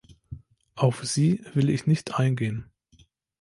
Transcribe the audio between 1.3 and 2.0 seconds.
will ich